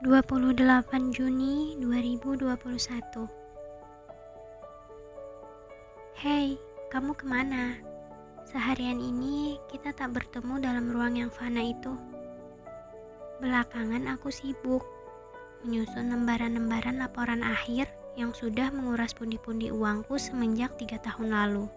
28 0.00 1.12
Juni 1.12 1.76
2021 1.76 2.48
Hei, 6.16 6.56
kamu 6.88 7.12
ke 7.12 7.28
mana? 7.28 7.76
Seharian 8.48 8.96
ini 8.96 9.60
kita 9.68 9.92
tak 9.92 10.16
bertemu 10.16 10.56
dalam 10.64 10.88
ruang 10.88 11.20
yang 11.20 11.28
fana 11.28 11.60
itu. 11.60 11.92
Belakangan 13.44 14.08
aku 14.16 14.32
sibuk 14.32 14.80
menyusun 15.68 16.08
lembaran-lembaran 16.16 16.96
laporan 16.96 17.44
akhir 17.44 17.92
yang 18.16 18.32
sudah 18.32 18.72
menguras 18.72 19.12
pundi-pundi 19.12 19.68
uangku 19.68 20.16
semenjak 20.16 20.72
tiga 20.80 20.96
tahun 21.04 21.28
lalu. 21.28 21.68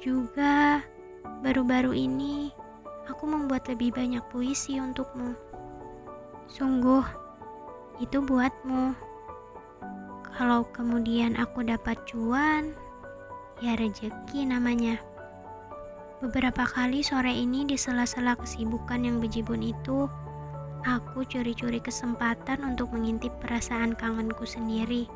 Juga 0.00 0.80
baru-baru 1.44 1.92
ini 1.92 2.48
aku 3.04 3.28
membuat 3.28 3.68
lebih 3.68 3.92
banyak 3.92 4.24
puisi 4.32 4.80
untukmu. 4.80 5.49
Sungguh, 6.60 7.00
itu 8.04 8.20
buatmu. 8.20 8.92
Kalau 10.36 10.68
kemudian 10.76 11.32
aku 11.40 11.64
dapat 11.64 11.96
cuan, 12.04 12.76
ya 13.64 13.80
rejeki 13.80 14.44
namanya. 14.44 15.00
Beberapa 16.20 16.68
kali 16.68 17.00
sore 17.00 17.32
ini 17.32 17.64
di 17.64 17.80
sela-sela 17.80 18.36
kesibukan 18.36 19.00
yang 19.00 19.24
bejibun 19.24 19.64
itu, 19.64 20.04
aku 20.84 21.24
curi-curi 21.24 21.80
kesempatan 21.80 22.60
untuk 22.60 22.92
mengintip 22.92 23.32
perasaan 23.40 23.96
kangenku 23.96 24.44
sendiri. 24.44 25.08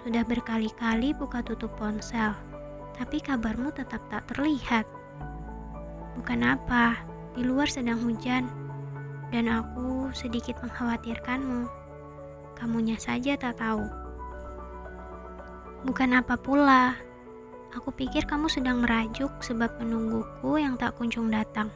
Sudah 0.00 0.24
berkali-kali 0.24 1.12
buka 1.20 1.44
tutup 1.44 1.76
ponsel, 1.76 2.32
tapi 2.96 3.20
kabarmu 3.20 3.76
tetap 3.76 4.00
tak 4.08 4.24
terlihat. 4.32 4.88
Bukan 6.16 6.40
apa, 6.40 6.96
di 7.36 7.44
luar 7.44 7.68
sedang 7.68 8.00
hujan, 8.00 8.48
dan 9.34 9.50
aku 9.50 10.10
sedikit 10.14 10.58
mengkhawatirkanmu. 10.62 11.66
Kamunya 12.56 12.96
saja 12.96 13.36
tak 13.36 13.60
tahu. 13.60 13.84
Bukan 15.84 16.16
apa 16.16 16.34
pula, 16.40 16.96
aku 17.76 17.92
pikir 17.92 18.24
kamu 18.24 18.48
sedang 18.48 18.82
merajuk 18.82 19.30
sebab 19.44 19.76
menungguku 19.78 20.58
yang 20.58 20.74
tak 20.80 20.96
kunjung 20.96 21.28
datang. 21.28 21.70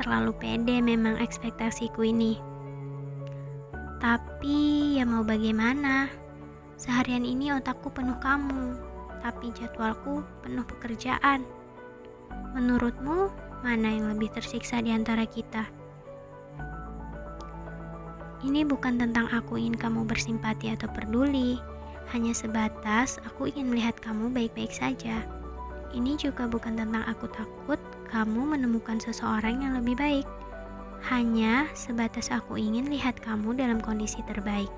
Terlalu 0.00 0.32
pede 0.36 0.78
memang 0.80 1.18
ekspektasiku 1.18 2.04
ini. 2.06 2.38
Tapi 3.96 4.96
ya 5.00 5.04
mau 5.08 5.24
bagaimana? 5.24 6.06
Seharian 6.76 7.24
ini 7.24 7.50
otakku 7.56 7.88
penuh 7.88 8.16
kamu, 8.20 8.76
tapi 9.24 9.48
jadwalku 9.56 10.20
penuh 10.44 10.62
pekerjaan. 10.68 11.42
Menurutmu, 12.52 13.32
mana 13.64 13.88
yang 13.88 14.12
lebih 14.12 14.28
tersiksa 14.36 14.84
di 14.84 14.92
antara 14.92 15.24
kita? 15.24 15.64
Ini 18.46 18.62
bukan 18.62 18.94
tentang 18.94 19.26
aku 19.34 19.58
ingin 19.58 19.74
kamu 19.74 20.06
bersimpati 20.06 20.70
atau 20.70 20.86
peduli, 20.86 21.58
hanya 22.14 22.30
sebatas 22.30 23.18
aku 23.26 23.50
ingin 23.50 23.74
melihat 23.74 23.98
kamu 23.98 24.30
baik-baik 24.30 24.70
saja. 24.70 25.26
Ini 25.90 26.14
juga 26.14 26.46
bukan 26.46 26.78
tentang 26.78 27.02
aku 27.10 27.26
takut 27.26 27.82
kamu 28.06 28.54
menemukan 28.54 29.02
seseorang 29.02 29.66
yang 29.66 29.74
lebih 29.74 29.98
baik. 29.98 30.26
Hanya 31.10 31.66
sebatas 31.74 32.30
aku 32.30 32.54
ingin 32.54 32.86
lihat 32.86 33.18
kamu 33.18 33.58
dalam 33.58 33.82
kondisi 33.82 34.22
terbaik. 34.30 34.70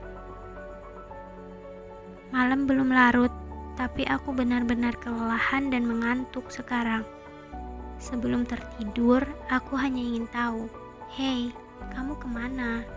Malam 2.32 2.64
belum 2.64 2.88
larut, 2.88 3.32
tapi 3.76 4.08
aku 4.08 4.32
benar-benar 4.32 4.96
kelelahan 4.96 5.68
dan 5.68 5.84
mengantuk 5.84 6.48
sekarang. 6.48 7.04
Sebelum 8.00 8.48
tertidur, 8.48 9.28
aku 9.52 9.76
hanya 9.76 10.00
ingin 10.00 10.24
tahu, 10.32 10.72
"Hei, 11.12 11.52
kamu 11.92 12.16
ke 12.16 12.28
mana?" 12.32 12.88